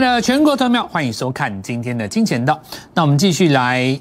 [0.00, 2.58] 的全国投票，欢迎收看今天的金钱道。
[2.94, 4.00] 那我们继续来，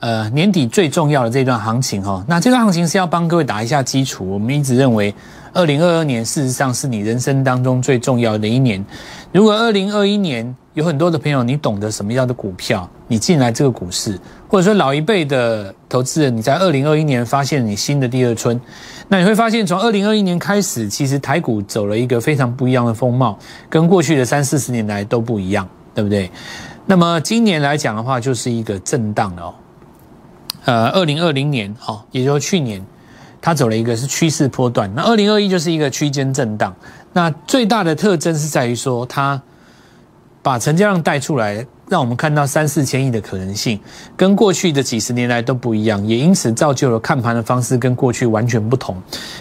[0.00, 2.22] 呃，年底最重要的这段行情哈。
[2.28, 4.28] 那这段行情是要帮各位打一下基础。
[4.28, 5.14] 我们一直认为，
[5.54, 8.84] 二零二二年事实上是你人生当中最重要的一年。
[9.32, 14.16] 如果二零二一年有很多的朋友，你懂得什么样的股票，你进来这个股市，
[14.46, 18.60] 或者说老一辈的投资人，你在二零二一年发现你新的第二春。
[19.08, 23.36] 那你会发现，从二零二一年开始，其实台股走了一个非常不一样的风貌，
[23.68, 26.30] 跟过去的三四十年来都不一样，对不对？
[26.86, 29.54] 那么今年来讲的话，就是一个震荡了哦。
[30.64, 32.86] 呃，二零二零年哦，也就是去年，
[33.40, 36.72] 它走了一个是趋势波段，那二零二一就是一个区间震荡。
[37.14, 39.42] 那最大的特征是在于说，它
[40.48, 41.66] 把成交量带出来。
[41.90, 43.80] 让我们看到三四千亿的可能性，
[44.14, 48.94] 跟过去的几十年来都不一样，也因此造就了看盘的方式跟过去完全不同，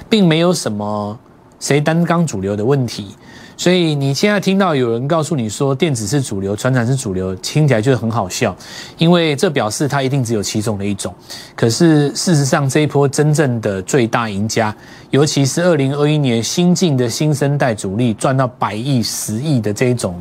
[0.09, 1.19] 并没有什么
[1.59, 3.13] 谁担纲主流的问题。
[3.57, 8.55] 所以你现在听到有人告诉你说电子是主流，船产是主流，听起来就很好笑，
[8.97, 11.13] 因为这表示它一定只有其中的一种。
[11.53, 14.73] 可是事实上，这一波真正的最大赢家，
[15.09, 20.15] 尤其是二零二一年新进的新生代主力赚到百亿、十亿的这一种。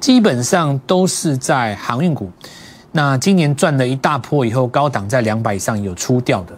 [0.00, 2.30] 基本上都是在航运股，
[2.92, 6.56] 那今年赚了一大波以后，高档在两百以上有出掉的。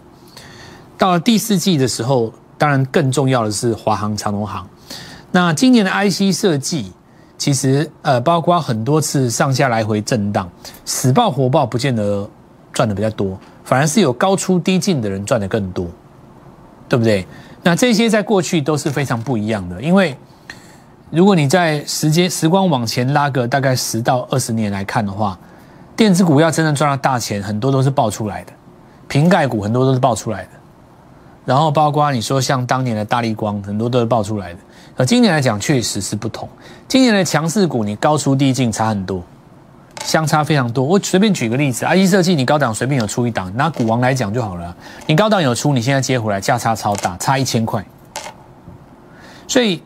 [0.97, 4.67] 到了第四季的时候，当然更重要的是华航、长荣航。
[5.31, 6.91] 那今年的 IC 设计，
[7.37, 10.49] 其实呃，包括很多次上下来回震荡，
[10.85, 12.29] 死爆活爆，不见得
[12.71, 15.87] 赚的比较多，反而是有高出低进的人赚的更多，
[16.87, 17.25] 对不对？
[17.63, 20.15] 那这些在过去都是非常不一样的，因为。
[21.11, 25.37] 如果你在时间时光往前拉个大概十到二十年来看的话，
[25.93, 28.53] 电子股要真正赚到大钱，很多都是爆出来的，
[29.09, 30.49] 瓶盖股很多都是爆出来的，
[31.43, 34.59] 然后包括你说像当年的大力光，很多都是爆出来的。
[34.95, 36.47] 而今年来讲，确实是不同。
[36.87, 39.21] 今年的强势股，你高出低进差很多，
[40.05, 40.85] 相差非常多。
[40.85, 44.73] 我随便举个例子，IC 设计你高档随便有出一档，拿股王来讲就好了，
[45.07, 47.85] 你高档有出，你现在接回来价差超大，差一千块，
[49.45, 49.83] 所以。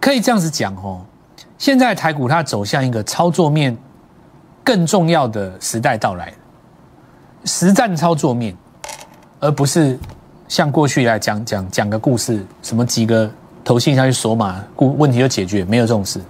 [0.00, 1.00] 可以这样子讲哦，
[1.58, 3.76] 现在台股它走向一个操作面
[4.62, 6.32] 更重要的时代到来，
[7.44, 8.54] 实战操作面，
[9.40, 9.98] 而不是
[10.48, 13.30] 像过去来讲讲讲个故事，什么几个
[13.62, 16.20] 投信下去锁码，故问题就解决，没有这种事。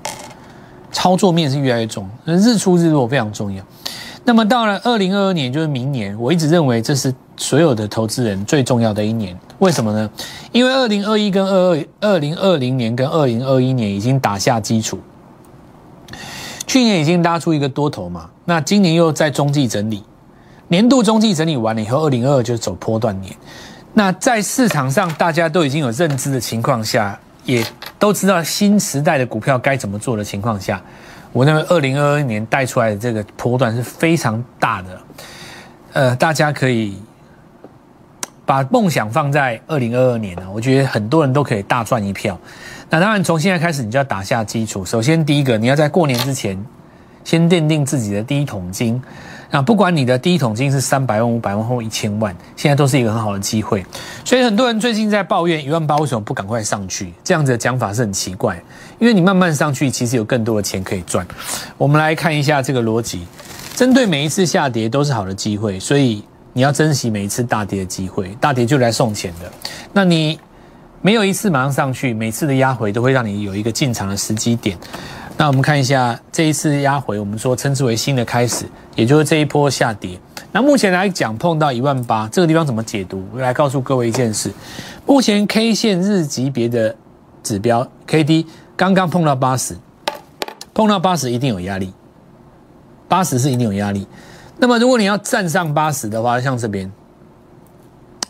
[0.92, 3.64] 操作面是越来越重，日出日落非常重要。
[4.24, 9.38] 那么到了二零二二年，就是明年，我一直认为这是所有的投资人最重要的一年。
[9.60, 10.10] 为什么呢？
[10.52, 14.98] 因为二零二一跟二二二零二零年跟二零二一年已经打下基础，
[16.66, 20.02] 去年已经拉出一个多头嘛，那今年又在中继整理，
[20.68, 23.34] 年度中继整理完了以后，二零二二就走波段年。
[23.94, 27.64] 那在市场上大家都已经有认知的情况下，也
[27.98, 30.82] 都知道新时代的股票该怎么做的情况下，
[31.32, 35.00] 我认为二零二二年带出来的这个波段是非常大的，
[35.92, 36.96] 呃，大家可以。
[38.46, 42.38] 把梦想放在二零二二年呢，我觉得很多人都可以大赚一票。
[42.90, 44.84] 那当然，从现在开始你就要打下基础。
[44.84, 46.62] 首先，第一个，你要在过年之前
[47.24, 49.02] 先奠定自己的第一桶金。
[49.50, 53.84] 那不管你的第一桶金是三百万、五百万或一千万，现在都是一个很好的机会。
[54.24, 57.12] 所以很多人最近在抱怨一万八为什么不赶快上去？
[57.22, 58.60] 这样子的讲法是很奇怪，
[58.98, 61.26] 因为你慢慢上去，其实有更多的钱可以赚。
[61.78, 63.26] 我们来看一下这个逻辑，
[63.74, 66.22] 针对每一次下跌都是好的机会，所以。
[66.54, 69.52] 你要珍惜每一次大跌的机会，大跌就来送钱的。
[69.92, 70.40] 那你
[71.02, 74.78] 没有一次马上上去，每次的压回都会让你有一个进场的时机点。
[75.36, 80.18] 那我们看一下这一次压回，我们说称之为新的开始，也就是这一波下跌。
[80.52, 83.26] 那目前来讲碰到一万八这个地方怎么解读？
[83.34, 84.52] 我来告诉各位一件事：
[85.04, 86.94] 目前 K 线日级别的
[87.42, 89.76] 指标 K D 刚刚碰到八十，
[90.72, 91.92] 碰到八十一定有压力，
[93.08, 94.06] 八十是一定有压力。
[94.64, 96.90] 那么，如果你要站上八十的话，像这边，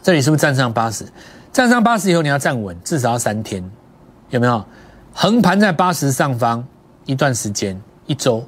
[0.02, 1.06] 这里是不是站上八十？
[1.52, 3.62] 站上八十以后，你要站稳，至少要三天，
[4.30, 4.64] 有没有？
[5.12, 6.66] 横盘在八十上方
[7.04, 8.44] 一段时间，一周，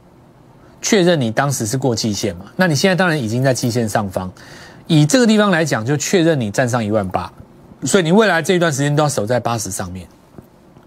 [0.83, 2.47] 确认你当时是过季线嘛？
[2.56, 4.29] 那你现在当然已经在季线上方，
[4.89, 7.32] 以这个地方来讲，就确认你站上一万八，
[7.85, 10.09] 所以你未来这一段时间都要守在八十上面，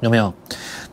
[0.02, 0.34] 有没有？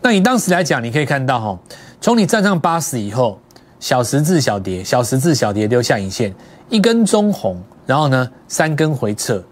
[0.00, 1.58] 那你当时来讲，你可以看到哈，
[2.00, 3.40] 从你站上八十以后。
[3.78, 6.34] 小十字小蝶，小十字小蝶留下影线，
[6.68, 9.42] 一根中红，然后呢三根回撤，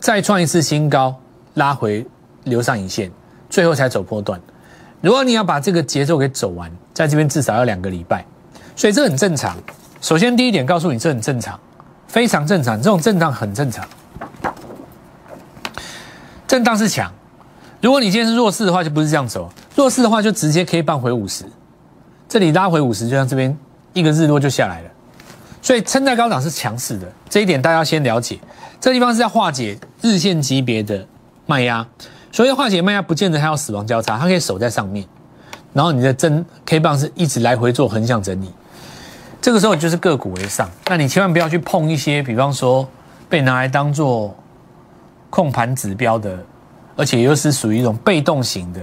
[0.00, 1.14] 再创一次新高，
[1.54, 2.06] 拉回
[2.44, 3.10] 留上影线，
[3.48, 4.40] 最后才走波段。
[5.00, 8.24] 如果你要把这个节奏给走完，在这边至少要两个礼拜，
[8.74, 9.56] 所以这很正常。
[10.00, 11.60] 首先第一点告诉你，这很正常，
[12.08, 13.86] 非常正常，这种震荡很正常。
[16.46, 17.12] 震荡是强，
[17.80, 21.44] 如果你今天是弱势的话，就不是这样走，弱势的话就直接 K 棒回五十。
[22.28, 23.56] 这里拉回五十，就像这边
[23.94, 24.90] 一个日落就下来了，
[25.62, 28.38] 所以撑在高档是强势的，这一点大家要先了解。
[28.80, 31.06] 这地方是在化解日线级别的
[31.46, 31.86] 卖压，
[32.30, 35.06] 所以化解卖压不见得它要死亡交叉，它可以守在上面，
[35.72, 38.52] 然后你的真 K 棒是一直来回做横向整理，
[39.40, 42.86] 这个时候就是个股为上，那你千万不要去碰一些，比方说
[43.28, 44.36] 被拿来当做
[45.30, 46.36] 控盘指标的，
[46.96, 48.80] 而且又是属于一种被动型的。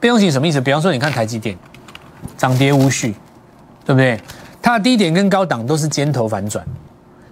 [0.00, 0.60] 被动型什么意思？
[0.60, 1.56] 比方说你看台积电。
[2.36, 3.14] 涨跌无序，
[3.84, 4.18] 对不对？
[4.66, 6.66] 它的低点跟高档都是尖头反转，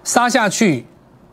[0.05, 0.87] 杀下去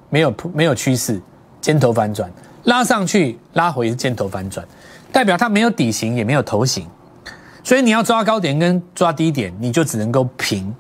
[0.09, 1.21] 没有没有趋势，
[1.61, 2.27] 尖头反转，
[2.63, 4.65] 拉上去拉回是尖头反转，
[5.11, 6.87] 代表它没有底型也没有头型，
[7.63, 10.73] 所以你要抓高点跟抓低点，你就只能够平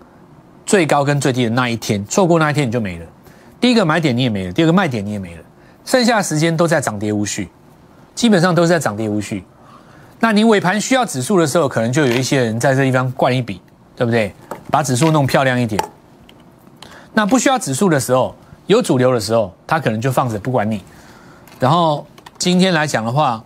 [0.65, 3.05] 最高跟最低的那一天，错过那一天你就没了。
[3.59, 5.43] 第一个买点你也没了，第二个卖点你也没了，
[5.85, 7.47] 剩下的时间都在涨跌无序，
[8.15, 9.43] 基本上都是在涨跌无序。
[10.19, 13.61] 那你尾盘需要指数的时候，可能就有一些人在这地方灌一笔，
[13.95, 14.33] 对不对？
[14.71, 15.79] 把指数弄漂亮一点。
[17.13, 18.33] 那不需要指数的时候，
[18.65, 20.81] 有主流的时候，他可能就放着不管你。
[21.59, 22.07] 然后
[22.37, 23.43] 今天来讲的话，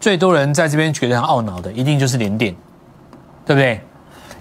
[0.00, 2.54] 最多人在这边觉得很懊恼的，一定就是连电，
[3.46, 3.80] 对不对？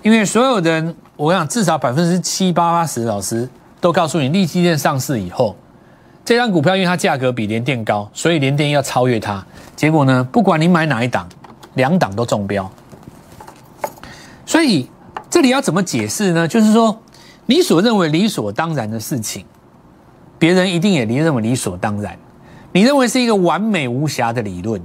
[0.02, 3.48] 因为所有的人，我想至少百分之七八八十老师
[3.80, 5.56] 都告诉你，利基电上市以后，
[6.26, 9.46] 这张股票因为它价格比联电高，所以联电要超越它。
[9.76, 11.26] 结果呢，不管你买哪一档。
[11.76, 12.70] 两档都中标，
[14.46, 14.90] 所以
[15.30, 16.48] 这里要怎么解释呢？
[16.48, 17.00] 就是说，
[17.46, 19.46] 你所认为理所当然的事情，
[20.38, 22.18] 别人一定也认为理所当然。
[22.72, 24.82] 你认为是一个完美无瑕的理论，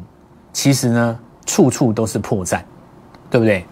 [0.52, 2.60] 其实呢，处处都是破绽，
[3.30, 3.64] 对不对？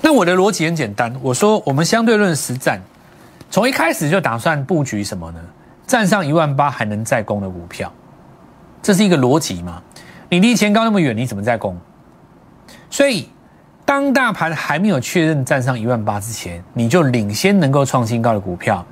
[0.00, 2.80] 那我的逻辑很简单，我说我们相对论实战，
[3.50, 5.40] 从一开始就打算布局什么呢？
[5.86, 7.92] 站上一万八还能再攻的股票，
[8.82, 9.82] 这是一个逻辑嘛？
[10.28, 11.76] 你离前高那么远，你怎么再攻？
[12.90, 13.28] 所以，
[13.84, 18.84] 当大盘还没有确认站上一万八之前，你就领先能够创新高的股票，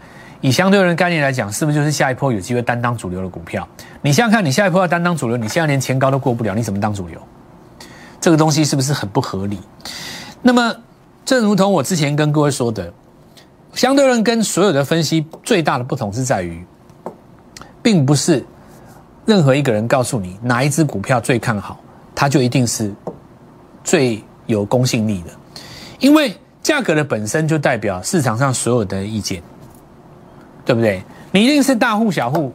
[0.43, 3.67] 以相对论概念来讲，是不是就是下一波有机会担当主流的股票？
[4.03, 7.19] 你想想看，你下一波要担当主流，你现在连前高都过不了，你怎么当主流？
[8.21, 9.59] 这个东西是不是很不合理？
[10.43, 10.77] 那么，
[11.25, 12.93] 正如同我之前跟各位说的，
[13.73, 16.63] 相对论跟所有的分析最大的不同是在于，
[17.83, 18.45] 并不是
[19.25, 21.81] 任何一个人告诉你哪一只股票最看好，
[22.15, 22.93] 它就一定是。
[23.85, 25.31] 最有公信力的，
[25.99, 29.43] 因为价格的本身就代表市场上所有的意见，
[30.65, 31.03] 对不对？
[31.31, 32.53] 你一定是大户小户，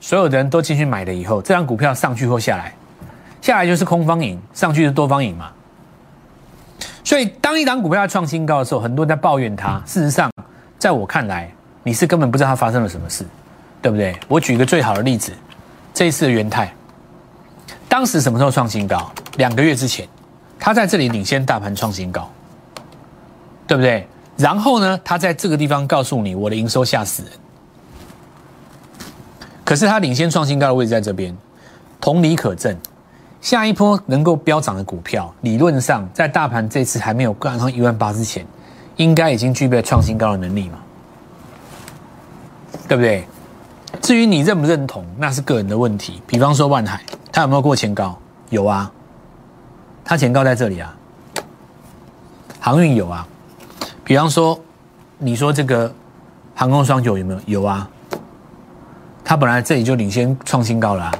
[0.00, 2.74] 所有的人都进去买了以后，这张股票上去或下来，
[3.40, 5.50] 下来就是空方赢，上去是多方赢嘛。
[7.02, 9.82] 所以当一档股票创新高的时候，很多人在抱怨它。
[9.86, 10.30] 事实上，
[10.78, 11.50] 在我看来，
[11.82, 13.24] 你是根本不知道它发生了什么事，
[13.80, 14.14] 对不对？
[14.28, 15.32] 我举一个最好的例子，
[15.94, 16.72] 这一次的元泰，
[17.88, 19.10] 当时什么时候创新高？
[19.36, 20.06] 两个月之前。
[20.60, 22.30] 它在这里领先大盘创新高，
[23.66, 24.06] 对不对？
[24.36, 27.32] 然后呢，它在这个地方告诉你，我的营收吓死人。
[29.64, 31.36] 可是它领先创新高的位置在这边，
[32.00, 32.76] 同理可证，
[33.40, 38.46] 下一波能够飙涨的股票，理论上在大盘这次还没有干上一万八之前，
[38.96, 40.78] 应该已经具备创新高的能力嘛？
[42.86, 43.24] 对不对？
[44.02, 46.22] 至于你认不认同，那是个人的问题。
[46.26, 47.02] 比方说万海，
[47.32, 48.18] 它有没有过前高？
[48.50, 48.90] 有啊。
[50.10, 50.92] 它前高在这里啊，
[52.58, 53.24] 航运有啊，
[54.02, 54.60] 比方说，
[55.18, 55.94] 你说这个
[56.52, 57.40] 航空双九有没有？
[57.46, 57.88] 有啊，
[59.24, 61.14] 它本来这里就领先创新高了啊，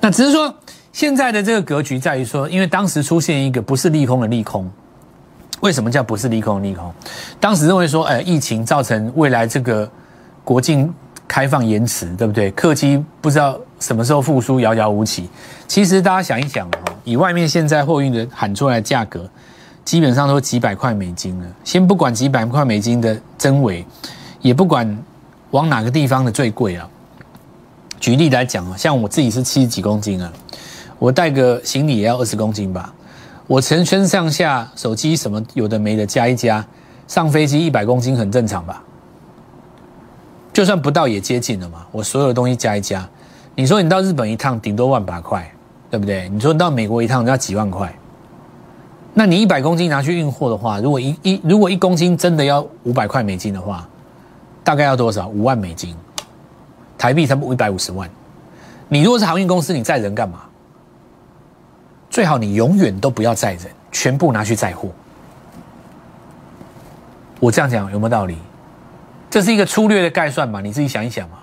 [0.00, 0.54] 那只是说
[0.94, 4.66] 现在的这个格局在于说，因为当时出现一个不是利空的利空，
[5.60, 6.90] 为什么叫不是利空的利空？
[7.38, 9.86] 当时认为说，哎，疫情造成未来这个
[10.42, 10.90] 国境
[11.28, 12.50] 开放延迟，对不对？
[12.52, 15.28] 客机不知道什么时候复苏，遥遥无期。
[15.68, 16.91] 其实大家想一想哦。
[17.04, 19.28] 以外面现在货运的喊出来的价格，
[19.84, 21.46] 基本上都几百块美金了。
[21.64, 23.84] 先不管几百块美金的真伪，
[24.40, 24.96] 也不管
[25.50, 26.88] 往哪个地方的最贵啊。
[27.98, 30.32] 举例来讲啊，像我自己是七十几公斤啊，
[30.98, 32.92] 我带个行李也要二十公斤吧。
[33.46, 36.64] 我全身上下手机什么有的没的加一加，
[37.06, 38.82] 上飞机一百公斤很正常吧？
[40.52, 41.86] 就算不到也接近了嘛。
[41.90, 43.08] 我所有的东西加一加，
[43.54, 45.52] 你说你到日本一趟顶多万把块。
[45.92, 46.26] 对不对？
[46.30, 47.94] 你说到美国一趟要几万块，
[49.12, 53.86] 那你一百公斤拿去运货的话，如果一一如果一公斤真的要五百块美金的话，
[54.64, 55.28] 大概要多少？
[55.28, 55.94] 五万美金，
[56.96, 58.08] 台币差不多一百五十万。
[58.88, 60.40] 你如果是航运公司，你载人干嘛？
[62.08, 64.88] 最好你永远都不要载人，全部拿去载货。
[67.38, 68.38] 我这样讲有没有道理？
[69.28, 70.62] 这是一个粗略的概算嘛？
[70.62, 71.36] 你自己想一想嘛。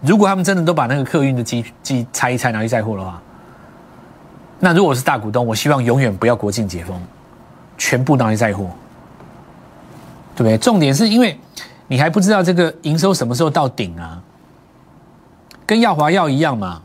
[0.00, 3.22] 如果他们真的都把那个客运的机机拆一拆拿去载货的话。
[4.64, 6.96] 那如果是大股东，我希望永远不要国庆解封，
[7.76, 8.70] 全部拿来在货，
[10.36, 10.56] 对不对？
[10.56, 11.36] 重点是因为
[11.88, 14.22] 你还不知道这个营收什么时候到顶啊，
[15.66, 16.80] 跟耀华药一样嘛，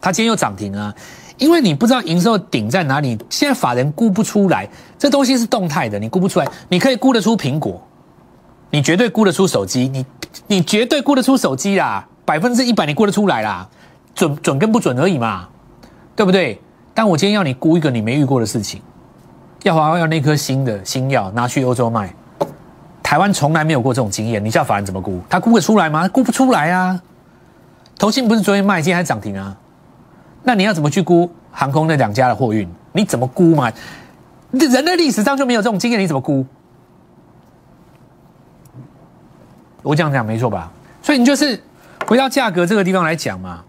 [0.00, 0.94] 它今天又涨停啊，
[1.36, 7.84] 因为你不知道营收顶在哪里，现在法人估不出来，这东西是动态的，你估不出来，你可以估得出苹果，
[8.70, 10.06] 你绝对估得出手机，你
[10.46, 13.68] 你绝对估得出手机啦，百分之一百你估得出来啦，
[14.14, 15.48] 准准跟不准而已嘛，
[16.14, 16.60] 对不对？
[16.96, 18.80] 但我今天要你估一个你没遇过的事情。
[19.64, 22.10] 要华要那颗新的新药拿去欧洲卖，
[23.02, 25.20] 台湾从来没有过这种经验，你叫法人怎么估？
[25.28, 26.08] 他估得出来吗？
[26.08, 26.98] 估不出来啊！
[27.98, 29.54] 投信不是昨天卖，今天还涨停啊？
[30.42, 32.66] 那你要怎么去估航空那两家的货运？
[32.92, 33.70] 你怎么估嘛？
[34.52, 36.46] 人类历史上就没有这种经验，你怎么估？
[39.82, 40.72] 我这样讲没错吧？
[41.02, 41.62] 所以你就是
[42.06, 43.62] 回到价格这个地方来讲嘛，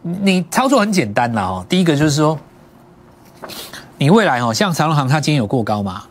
[0.00, 1.66] 你操作很简单了哦。
[1.68, 2.38] 第一个就是说。
[3.98, 6.04] 你未来哦，像长隆行，它今天有过高嘛，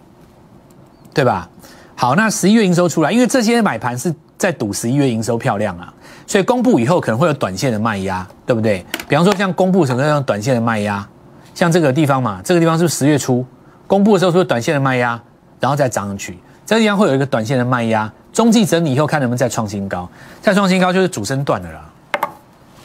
[1.14, 1.50] 对吧？
[1.96, 5.94] 好，那十一月营收出来，因为这些买盘是在赌十一月营收漂亮啊，
[6.26, 8.86] 所以公布以后可能会有短线的卖压，对不对？
[9.08, 11.06] 比方说像公布什么样短线的卖压，
[11.54, 13.46] 像这个地方嘛，这个地方是十月初
[13.86, 15.20] 公布的时候是不是短线的卖压，
[15.60, 20.10] 然后再涨上去，这个地方会有一个短线的卖压，中继整理以后看能不能再创新高，
[20.42, 21.82] 再创新高就是主升段的啦。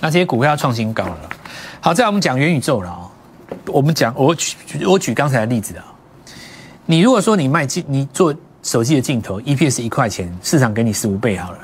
[0.01, 1.19] 那这些股票要创新高了。
[1.81, 3.04] 好，再来我们讲元宇宙了哦。
[3.67, 5.85] 我们讲，我举我举刚才的例子啊，
[6.87, 11.59] 你如果说你卖镜，你做手机的镜头，EPS 一块钱，市场给你十五倍好了，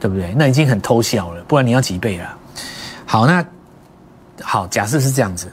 [0.00, 0.32] 对不对？
[0.34, 2.36] 那已经很偷笑了，不然你要几倍了？
[3.06, 3.44] 好，那
[4.40, 5.52] 好，假设是这样子，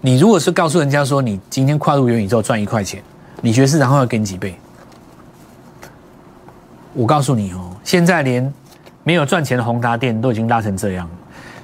[0.00, 3.02] 你如果是告诉人家说你今天跨入元宇宙赚一块钱，
[3.40, 4.58] 你觉得市场会要给你几倍？
[6.92, 8.52] 我告诉你哦，现在连
[9.04, 11.08] 没有赚钱的宏达电都已经拉成这样，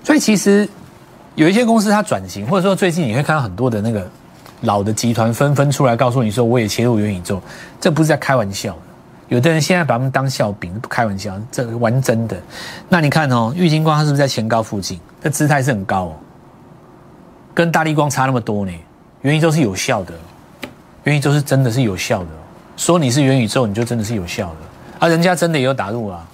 [0.04, 0.68] 所以其实。
[1.36, 4.06] 有一些公司它转型，或者说最近你会看到很多的那个
[4.62, 7.40] 老的集团纷纷出来告诉你说，我也切入元宇宙，
[7.78, 8.74] 这不是在开玩笑。
[9.28, 12.36] 有的人现在把他们当笑柄，不开玩笑，这玩真的。
[12.88, 14.98] 那你看哦，玉金光它是不是在前高附近？
[15.22, 16.16] 这姿态是很高哦，
[17.52, 18.72] 跟大力光差那么多呢。
[19.20, 20.14] 元宇宙是有效的，
[21.04, 22.28] 元宇宙是真的是有效的。
[22.78, 24.56] 说你是元宇宙，你就真的是有效的，
[25.00, 26.26] 而人家真的也有打入啊。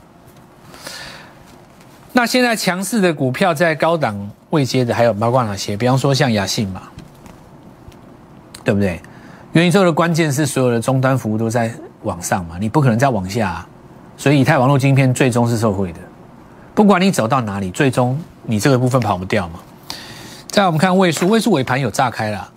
[2.15, 4.15] 那现在强势的股票在高档
[4.51, 5.75] 位接的还有包括哪些？
[5.75, 6.83] 比方说像雅信嘛，
[8.63, 9.01] 对不对？
[9.53, 13.67] 元宇宙的关键是所有的终端服务都在往上嘛，你不可能再往下，
[14.17, 16.01] 所以以太网络晶片最终是受惠的。
[16.75, 19.59] 不管你走到哪里，最终你这个部分跑不掉嘛。
[20.49, 22.49] 再我们看位数，位数尾盘有炸开了，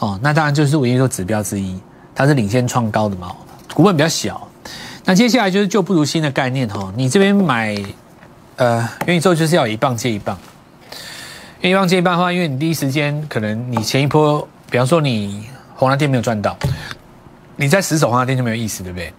[0.00, 1.80] 哦，那当然就是元宇宙指标之一，
[2.12, 3.30] 它是领先创高的嘛，
[3.72, 4.48] 股本比较小。
[5.04, 7.80] 那接下来就是旧不如新的概念哈，你这边买。
[8.58, 10.36] 呃，元宇宙就是要一棒接一棒，
[11.60, 16.56] 一棒接一棒的话，因为你第一时间可能你前一波，比方说你红蓝店没有赚到，
[17.54, 19.14] 你在死守红蓝店就没有意思，对不对？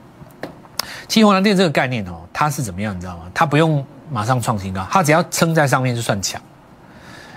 [1.08, 3.24] 其实红蓝店这个概念哦，它是怎么样，你知道吗？
[3.34, 3.82] 它不用
[4.12, 6.42] 马上创新高，它只要撑在上面就算强，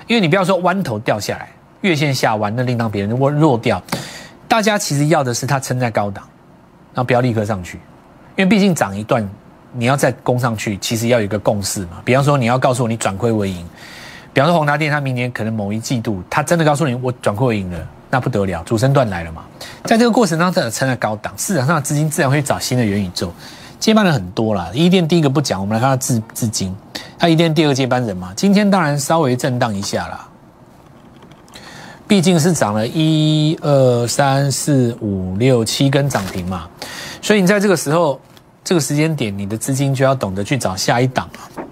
[0.08, 1.50] 因为你不要说弯头掉下来，
[1.82, 3.80] 月线下弯，那另当别人，如果弱掉，
[4.48, 6.24] 大家其实要的是它撑在高档，
[6.94, 7.76] 然后不要立刻上去，
[8.34, 9.24] 因为毕竟涨一段。
[9.72, 12.00] 你要再攻上去，其实要有一个共识嘛。
[12.04, 13.66] 比方说，你要告诉我你转亏为盈。
[14.34, 17.78] 比方说，宏达电它明年可能某一季度，它真的告诉你我转亏为盈了，
[18.10, 19.44] 那不得了，主升段来了嘛。
[19.84, 23.32] 在这个过程当中，撑在高档，市场上的资金自然会找新的元宇宙。
[23.78, 26.74] 接班人很多啦，一电第一个不讲，我们来看它资资金，
[27.18, 28.32] 它一电第二接班人嘛。
[28.36, 30.28] 今天当然稍微震荡一下啦，
[32.06, 36.68] 毕竟是涨了一二三四五六七根涨停嘛，
[37.20, 38.20] 所以你在这个时候。
[38.64, 41.64] 这个时间点，你的资金就要懂得去找下一档了。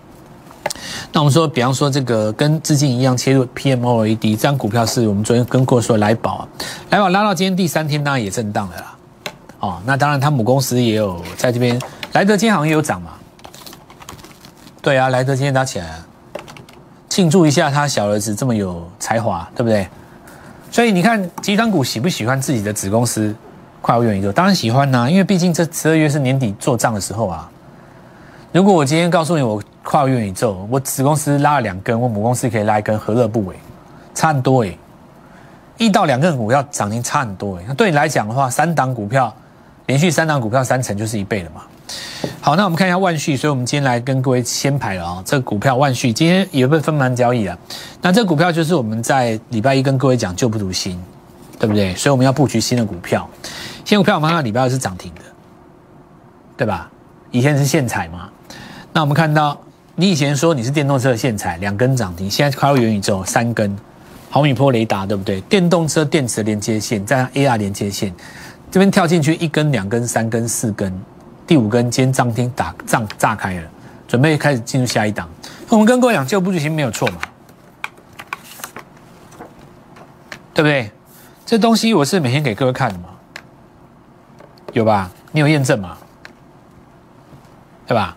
[1.13, 6.49] 那我们说，比方说这个跟资金一样切入 PMOAD，这张股票，是我们昨天跟过说来宝啊，
[6.91, 8.97] 来宝拉到今天第三天，当然也震荡了啦。
[9.61, 11.81] 哦，那当然，它母公司也有在这边，
[12.13, 13.13] 莱德今天好像也有涨嘛。
[14.81, 16.07] 对啊，莱德今天打起来了，
[17.09, 19.87] 庆祝一下他小儿子这么有才华，对不对？
[20.71, 23.35] 所以你看，集团股喜不喜欢自己的子公司？
[23.81, 27.51] 跨入元宇宙当然喜欢呐，因为毕竟这十二月是年底做账的时候啊。
[28.53, 33.55] 如果我今天告诉你我跨入元宇宙，我子公司拉了两根，我母公司可以拉一根，何乐不为？
[34.15, 34.77] 差很多哎，
[35.79, 37.65] 一到两根股票涨停差很多哎。
[37.69, 39.33] 那对你来讲的话，三档股票
[39.87, 41.63] 连续三档股票三成就是一倍了嘛。
[42.41, 45.23] 好，那我们看一下万旭，所以我们今天来跟各位先排了啊。
[45.25, 47.57] 这个股票万旭今天也被分盘交易了。
[48.03, 51.01] 那这股票就是我们在礼拜一跟各位讲旧不如新，
[51.59, 51.95] 对不对？
[51.95, 53.29] 所以我们要布局新的股票。
[53.85, 55.23] 新股票我们看礼拜二是涨停的，
[56.57, 56.91] 对吧？
[57.31, 58.29] 以前是线材嘛，
[58.93, 59.61] 那我们看到
[59.95, 63.77] 你以前说你是电动车的现彩，两根涨停，现在跨入元宇宙三根，
[64.29, 65.41] 毫米波雷达对不对？
[65.43, 68.13] 电动车电池连接线，再 AR 连接线，
[68.71, 70.93] 这边跳进去一根、两根、三根、四根，
[71.47, 73.69] 第五根今天涨停打涨炸开了，
[74.09, 75.29] 准备开始进入下一档。
[75.69, 77.19] 我们跟各位讲，旧部剧情没有错嘛，
[80.53, 80.91] 对不对？
[81.47, 83.10] 这东西我是每天给各位看的嘛，
[84.73, 85.11] 有吧？
[85.33, 85.97] 你有验证吗？
[87.87, 88.17] 对吧？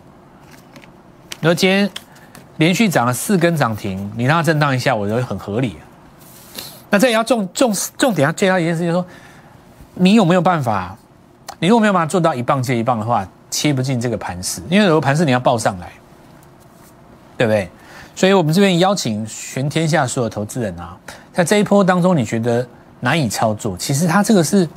[1.40, 1.90] 你说今天
[2.58, 5.78] 连续涨了四根涨停，你让它震荡一下，我觉得很合理。
[6.90, 9.04] 那这也要重重重点要介绍一件事情，说
[9.96, 10.96] 你有没有办法？
[11.60, 15.92] 你如果没有办法做到一棒接一棒的话，切不进这个盘势，因为有个盘势你要报上来，
[17.38, 17.70] 对不对？
[18.16, 20.96] 所以我们这边邀请全天下所有投资人啊，
[21.34, 22.68] 在这一波当中，你觉得
[23.00, 23.76] 难以操作？
[23.76, 24.70] 其实它这个是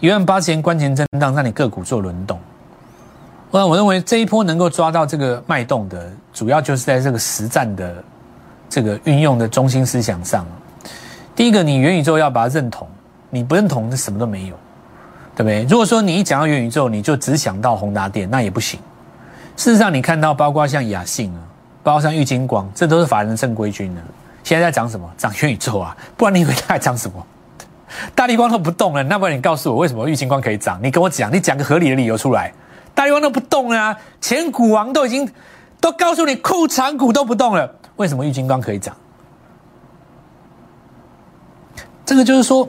[0.00, 2.38] 一万八千关键震荡，让你个股做轮动。
[3.50, 8.04] 那我认为这一波能够抓到这个脉动的，主要就是在这个实战的
[8.68, 10.46] 这个运用的中心思想上。
[11.34, 12.86] 第一个，你元宇宙要把它认同，
[13.30, 14.54] 你不认同，那什么都没有，
[15.34, 15.64] 对不对？
[15.64, 18.78] 如果说你一讲到元宇宙，你就只想到宏达电，那也不行。
[19.56, 21.42] 事实上，你看到包括像雅信啊，
[21.82, 24.00] 包括像玉金光，这都是法人正规军呢。
[24.44, 25.10] 现在在涨什么？
[25.16, 25.96] 涨元宇宙啊！
[26.16, 27.26] 不然你以为它在涨什么？
[28.14, 30.78] 大力光都不动了，那不然你告诉我，为什么玉金光可以涨？
[30.82, 32.52] 你跟我讲，你讲个合理的理由出来。
[32.94, 35.30] 大力光都不动啊，前股王都已经
[35.80, 38.96] 都告诉你，库藏股都不动了，为什么玉金光可以涨？
[42.04, 42.68] 这个就是说，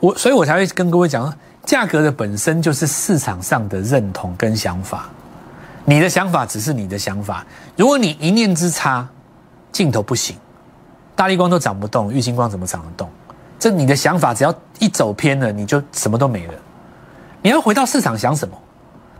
[0.00, 1.32] 我所以我才会跟各位讲，
[1.64, 5.08] 价格的本身就是市场上的认同跟想法，
[5.84, 9.08] 你的想法只是你的想法，如果你一念之差，
[9.72, 10.36] 镜头不行，
[11.16, 13.08] 大力光都涨不动，玉金光怎么涨得动？
[13.60, 16.54] 这你的想法只要一走偏了，你就什么都没了。
[17.42, 18.58] 你要回到市场想什么？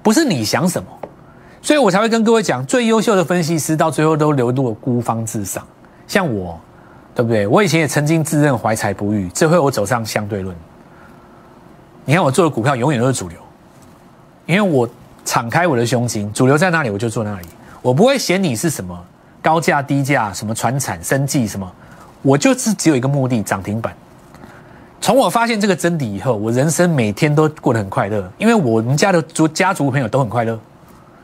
[0.02, 0.88] 不是你想什么，
[1.60, 5.62] 所以我才会跟各位讲，最优秀的分析师到最后都流落孤芳自赏。
[6.06, 6.58] 像我，
[7.14, 7.46] 对不对？
[7.46, 10.56] 我以前也曾经自认怀才不遇，这回我走上相对论。
[12.06, 13.38] 你看我做的股票永远都是主流，
[14.46, 14.88] 因为我
[15.24, 17.46] 敞开我的胸襟，主流在哪里我就做那里，
[17.82, 18.98] 我不会嫌你是什么
[19.42, 21.70] 高价低价，什么传产生计什么，
[22.22, 23.94] 我就是只有一个目的，涨停板。
[25.00, 30.58] 从我发现这个真理以后，我人生每天都过得很快乐，因为我们家的族家族朋友都很快乐，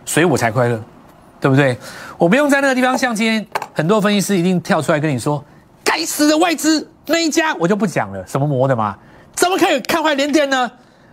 [0.04, 0.82] 所以我才快乐，
[1.40, 1.76] 对不对？
[2.16, 5.44] 我不用在那个地方像今天很多分析师一定跳出来跟你说，
[5.84, 8.96] 该死的外资那一家，我就不讲了，什么魔的嘛，
[9.34, 10.72] 怎么可以看坏联电呢？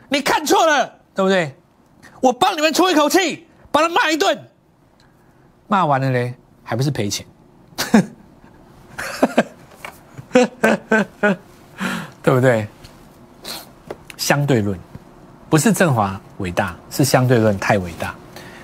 [0.09, 1.55] 你看错了，对不对？
[2.21, 4.39] 我帮你们出一口气，把他骂一顿，
[5.67, 7.25] 骂完了嘞，还不是赔钱？
[12.23, 12.65] 对不对？
[14.17, 14.79] 相对论
[15.49, 18.15] 不是振华伟大，是相对论太伟大。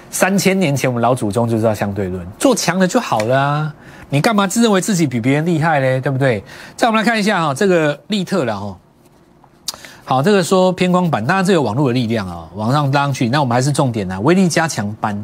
[0.10, 3.76] 三千年前我们老祖宗就知道相对论，做强了就好了啊！
[4.10, 6.02] 你干嘛自认为自己比别人厉害嘞？
[6.02, 6.44] 对不对？
[6.76, 8.78] 再我们来看一下哈，这个利特了哈。
[10.06, 13.30] 好，这个说偏光板，当然这有网络的力量啊，往上拉上去。
[13.30, 15.24] 那我们还是重点呢，威力加强班，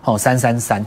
[0.00, 0.86] 好三三三，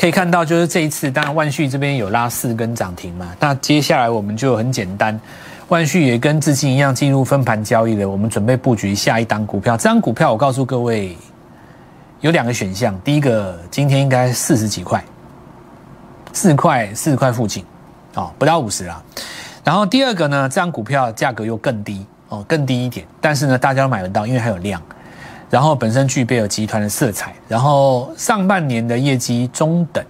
[0.00, 3.26] 可以看到就是这一次，当然万旭这边有拉四根涨停嘛。
[3.38, 5.20] 那接下来我们就很简单。
[5.68, 9.76] 万旭也跟至今一样进入分盘交易了，我们准备布局下一档股票。
[9.76, 11.16] 这张股票我告诉各位，
[12.20, 12.98] 有两个选项。
[13.02, 15.02] 第一个，今天应该四十几块，
[16.34, 17.64] 四块四十块附近，
[18.14, 19.02] 哦，不到五十啦。
[19.64, 24.80] 然后第二个呢，这张股票价格又更低，哦，更低一点，但是呢，大家都买得到，因为还有量。
[25.48, 30.04] 然后本身具备有集团的色彩，然后上半年的业绩中等，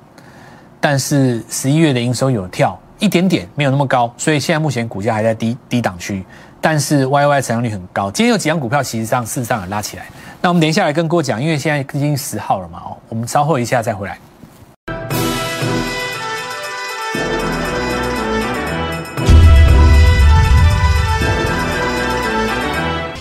[0.81, 2.77] 但是十一月的营收有跳。
[2.99, 6.25] 一点点没有那么高，所以现在目前股价还在低低档区，
[6.61, 8.11] 但是 Y Y 成长率很高。
[8.11, 10.07] 今天有几张股票，其实上事实上有拉起来。
[10.41, 14.19] 那我们等一下来跟郭讲，因为现在已经十号了嘛，哦，我们稍后一下再回来。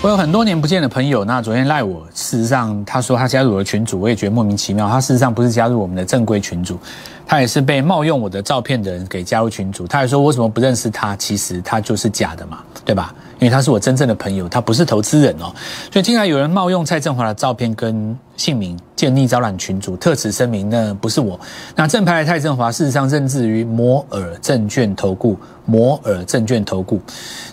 [0.04, 4.90] 我有很多年不见的朋友，那昨天赖我，事实上他说他加入我的群组，我也觉得莫名其妙。
[4.90, 6.78] 他事实上不是加入我们的正规群组。
[7.26, 11.16] 他也是被冒用我的照片的人给加入群组，他还说我怎么不认识他？
[11.16, 13.16] 其实他就是假的嘛，对吧？
[13.44, 15.52] 因为他是我真正的朋友，他不是投资人哦。
[15.92, 21.38] 所以，竟然有人冒用蔡振华的照片跟姓名建立招揽群组，特此声明，那不是我。
[21.76, 27.02] 那正牌的蔡振华事实上任职于摩尔证券投顾，摩尔证券投顾。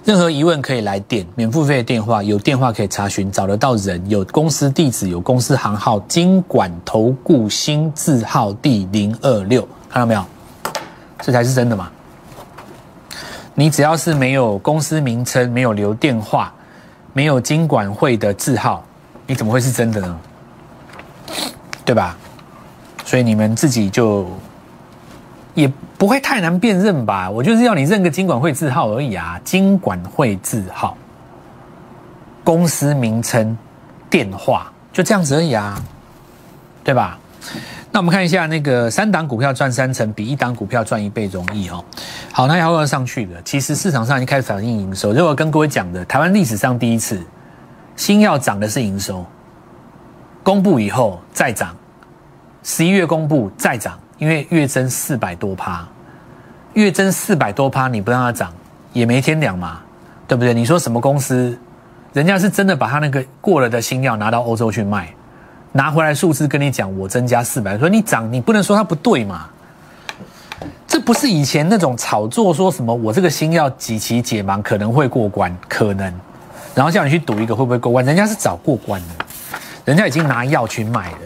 [0.04, 10.24] 任何疑问可以来电，免付费电话，有电话可以查询，找得到人，有公司地址，有公司行号，金管投顾新字号第零二六，看到没有？
[11.20, 11.90] 这才是真的嘛？
[13.60, 16.50] 你只要是没有公司名称、没有留电话、
[17.12, 18.82] 没有经管会的字号，
[19.26, 20.18] 你怎么会是真的呢？
[21.84, 22.16] 对吧？
[23.04, 24.26] 所以你们自己就
[25.52, 27.30] 也不会太难辨认吧？
[27.30, 29.38] 我就是要你认个经管会字号而已啊！
[29.44, 30.96] 经管会字号、
[32.42, 33.54] 公司名称、
[34.08, 35.78] 电话就这样子而已啊，
[36.82, 37.18] 对吧？
[37.92, 41.84] 那我们看一下那个三档股票赚三成，比一档股票赚一倍容易哦。
[42.32, 43.42] 好，那要不要上去的？
[43.42, 45.12] 其实市场上已经开始反映营收。
[45.12, 47.20] 就我跟各位讲的，台湾历史上第一次
[47.96, 49.26] 新药涨的是营收，
[50.44, 51.74] 公布以后再涨，
[52.62, 55.86] 十一月公布再涨，因为月增四百多趴，
[56.74, 58.52] 月增四百多趴，你不让它涨
[58.92, 59.80] 也没天良嘛，
[60.28, 60.54] 对不对？
[60.54, 61.58] 你说什么公司，
[62.12, 65.12] 人家是真的把他那个过了的新药拿到欧洲去卖。
[65.72, 69.48] 拿回来数字跟你讲，我增加四百，说你涨，你不能说它不对嘛？
[70.86, 76.12] 这不是以前那种炒作，说什么我这个新药几期解盲可能会过关，可能，
[76.74, 79.08] 然后叫你去赌一个会不会过关，人家是早过关了，
[79.84, 81.18] 人家已经拿药去卖了，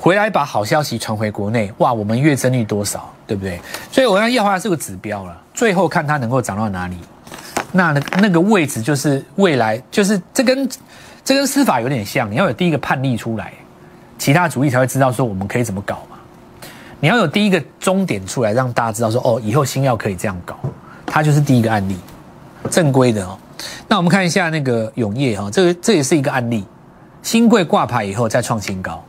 [0.00, 3.60] 回来把好消息传回国内，哇，我们月增率多少，对不对？
[3.92, 6.96] 所以我要药化是个指标了，最后看它能够涨到哪里，
[7.70, 10.68] 那那个位置就是未来，就是这跟
[11.24, 13.52] 这跟司法有点像，你要有第一个判例出来。
[14.18, 16.16] 其他主义才会知道说我们可以怎么搞嘛？
[16.98, 20.58] 你要有第一个终点出来，让大家知道说哦，以后新药可以这样搞，
[21.04, 21.96] 它就是第一个案例，
[22.70, 23.38] 正规的哦。
[23.86, 26.64] 那我们看一下那个永业哈，这个这也是一个案例，
[27.22, 29.04] 新贵挂牌以后再创新高，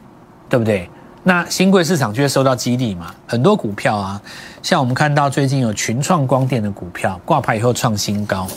[0.49, 0.89] 对不对？
[1.23, 4.21] 那新贵市场就会受到激励嘛，很多股票啊，
[4.61, 8.47] 像我们看到最近有群创光电的股票挂牌以后创新高，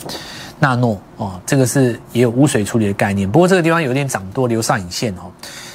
[0.59, 5.31] 纳诺哦，这个是也有污水处理的概念，不过这个地方有点涨多留上影线哦。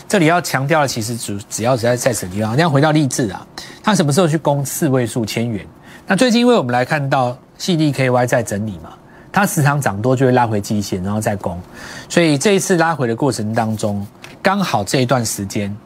[0.09, 3.47] 这里要强调的，其实只只要是在在什么地方，你要回到励志啊，
[3.83, 5.67] 它什么时候去攻四位数千元？
[6.07, 8.91] 那最近因为我们来看到 CDKY 在整理嘛，
[9.33, 11.61] 它时常涨多就会拉回基线，然后再攻，
[12.09, 14.07] 所以这一次拉回的过程当中，
[14.41, 15.77] 刚好这一段时间，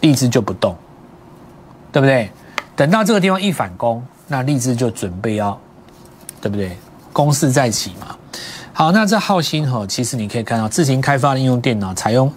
[0.00, 0.76] 励志就不动，
[1.92, 2.28] 对不对？
[2.74, 5.56] 等到这个地方一反攻，那励志就准备要，
[6.40, 6.76] 对不对？
[7.12, 8.16] 攻势再起嘛。
[8.76, 12.30] 好，那这浩鑫哈，其实你可以看到自行开发的应用电脑，采用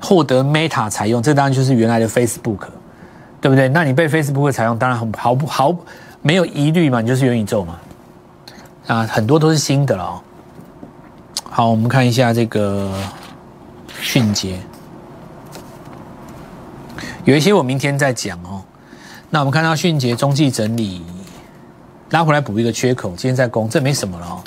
[0.00, 2.60] 获得 Meta 采用，这当然就是原来的 Facebook，
[3.40, 3.68] 对不对？
[3.70, 5.76] 那你被 Facebook 采用，当然很毫不毫
[6.22, 7.76] 没有疑虑嘛，你就是元宇宙嘛。
[8.86, 10.20] 啊，很多都是新的了哦。
[11.50, 12.92] 好，我们看一下这个
[14.00, 14.60] 迅捷，
[17.24, 18.62] 有一些我明天再讲哦。
[19.28, 21.04] 那我们看到迅捷中继整理
[22.10, 24.40] 拉回来补一个缺口，今天在攻，这没什么了哦。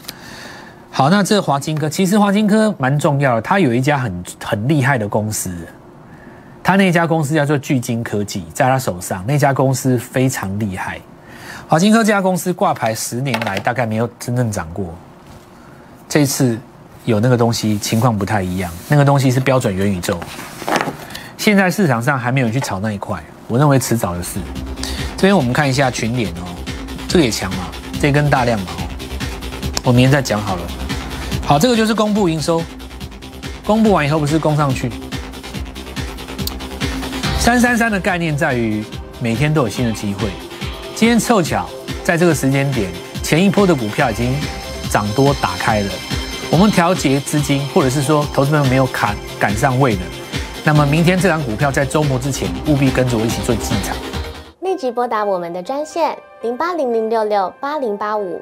[0.96, 5.52] 好，那这华金科其实华金科蛮重要的，它有一家很很厉害的公司，
[6.62, 11.02] 它那家公司叫做巨金科技，在他手上那家公司非常厉害。
[11.68, 14.94] 华金科这家公司挂牌十年来大概没有真正涨过，
[16.08, 16.60] 这次
[17.06, 20.20] 有那个东西情况不太一样，那个东西是标准元宇宙，
[21.40, 24.40] 现在市场上还没有去炒那一块，我认为迟早的事。
[25.18, 26.46] 这边我们看一下群联哦，
[27.08, 27.66] 这个也强嘛，
[28.00, 28.68] 这根大量嘛，
[29.84, 30.62] 我明天再讲好了。
[31.46, 32.64] 好，这个就是公布营收，
[33.66, 34.90] 公布完以后不是攻上去。
[37.38, 38.84] 三三三的概念在于
[39.20, 40.30] 每天都有新的机会。
[40.96, 41.70] 今天凑巧
[42.04, 42.90] 在这个时间点，
[43.22, 44.34] 前一波的股票已经
[44.90, 45.92] 涨多打开了。
[46.50, 50.02] 我们调节资金，或者是说投资朋友没有砍赶上位的，
[50.64, 53.96] 那么明天这档股票在周末之前务必跟着我一起做进场。
[54.62, 58.42] 立即拨打我们的专线零八零零六六八零八五。